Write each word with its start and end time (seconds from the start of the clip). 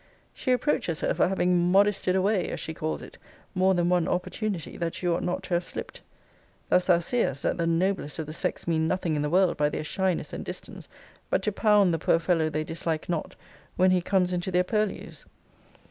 She 0.33 0.51
reproaches 0.51 1.01
her 1.01 1.13
for 1.13 1.27
having 1.27 1.55
MODESTY'D 1.71 2.15
away, 2.15 2.49
as 2.49 2.59
she 2.59 2.73
calls 2.73 3.03
it, 3.03 3.19
more 3.53 3.75
than 3.75 3.87
one 3.89 4.07
opportunity, 4.07 4.75
that 4.75 4.95
she 4.95 5.07
ought 5.07 5.21
not 5.21 5.43
to 5.43 5.53
have 5.53 5.63
slipt. 5.63 6.01
Thus 6.69 6.87
thou 6.87 6.97
seest, 6.97 7.43
that 7.43 7.59
the 7.59 7.67
noblest 7.67 8.17
of 8.17 8.25
the 8.25 8.33
sex 8.33 8.67
mean 8.67 8.87
nothing 8.87 9.15
in 9.15 9.21
the 9.21 9.29
world 9.29 9.57
by 9.57 9.69
their 9.69 9.83
shyness 9.83 10.33
and 10.33 10.43
distance, 10.43 10.89
but 11.29 11.43
to 11.43 11.51
pound 11.51 11.93
the 11.93 11.99
poor 11.99 12.17
fellow 12.17 12.49
they 12.49 12.63
dislike 12.63 13.09
not, 13.09 13.35
when 13.75 13.91
he 13.91 14.01
comes 14.01 14.33
into 14.33 14.49
their 14.49 14.63
purlieus. 14.63 15.25